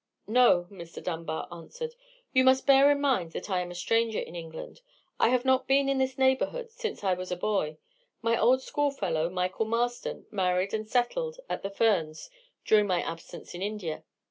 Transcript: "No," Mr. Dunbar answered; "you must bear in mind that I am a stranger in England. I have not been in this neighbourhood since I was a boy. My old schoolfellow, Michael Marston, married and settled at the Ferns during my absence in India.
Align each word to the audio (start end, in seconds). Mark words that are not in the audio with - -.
"No," 0.25 0.67
Mr. 0.71 0.99
Dunbar 1.03 1.47
answered; 1.51 1.93
"you 2.33 2.43
must 2.43 2.65
bear 2.65 2.89
in 2.89 2.99
mind 2.99 3.33
that 3.33 3.51
I 3.51 3.59
am 3.61 3.69
a 3.69 3.75
stranger 3.75 4.17
in 4.17 4.35
England. 4.35 4.81
I 5.19 5.29
have 5.29 5.45
not 5.45 5.67
been 5.67 5.87
in 5.87 5.99
this 5.99 6.17
neighbourhood 6.17 6.71
since 6.71 7.03
I 7.03 7.13
was 7.13 7.31
a 7.31 7.35
boy. 7.37 7.77
My 8.23 8.35
old 8.35 8.63
schoolfellow, 8.63 9.29
Michael 9.29 9.67
Marston, 9.67 10.25
married 10.31 10.73
and 10.73 10.87
settled 10.89 11.37
at 11.47 11.61
the 11.61 11.69
Ferns 11.69 12.31
during 12.65 12.87
my 12.87 13.03
absence 13.03 13.53
in 13.53 13.61
India. 13.61 14.03